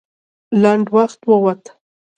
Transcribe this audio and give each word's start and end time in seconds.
لنډ 0.61 0.85
وخت 0.95 1.19
ووت. 1.29 1.63